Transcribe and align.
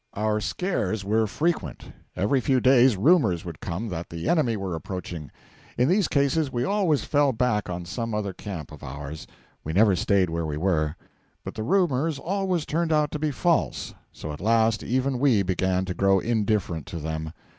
Our 0.15 0.39
scares 0.41 1.05
were 1.05 1.27
frequent. 1.27 1.91
Every 2.15 2.41
few 2.41 2.59
days 2.59 2.97
rumours 2.97 3.45
would 3.45 3.59
come 3.59 3.89
that 3.89 4.09
the 4.09 4.27
enemy 4.27 4.57
were 4.57 4.73
approaching. 4.73 5.29
In 5.77 5.87
these 5.89 6.07
cases 6.07 6.51
we 6.51 6.63
always 6.63 7.03
fell 7.03 7.33
back 7.33 7.69
on 7.69 7.85
some 7.85 8.15
other 8.15 8.33
camp 8.33 8.71
of 8.71 8.81
ours; 8.81 9.27
we 9.63 9.73
never 9.73 9.95
stayed 9.95 10.31
where 10.31 10.47
we 10.47 10.57
were. 10.57 10.95
But 11.43 11.53
the 11.53 11.61
rumours 11.61 12.17
always 12.17 12.65
turned 12.65 12.91
out 12.91 13.11
to 13.11 13.19
be 13.19 13.29
false; 13.29 13.93
so 14.11 14.31
at 14.33 14.41
last 14.41 14.81
even 14.81 15.19
we 15.19 15.43
began 15.43 15.85
to 15.85 15.93
grow 15.93 16.17
indifferent 16.17 16.87
to 16.87 16.97
them. 16.97 17.31